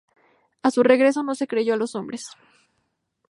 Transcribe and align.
A 0.63 0.71
su 0.71 0.81
regreso, 0.81 1.21
no 1.21 1.35
se 1.35 1.45
creyó 1.45 1.75
a 1.75 1.77
los 1.77 1.93
hombres. 1.93 2.31